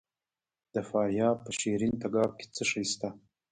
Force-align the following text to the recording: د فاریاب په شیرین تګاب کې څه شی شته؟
د 0.73 0.75
فاریاب 0.89 1.37
په 1.45 1.51
شیرین 1.59 1.93
تګاب 2.01 2.31
کې 2.39 2.45
څه 2.55 2.63
شی 2.69 2.83
شته؟ 2.91 3.09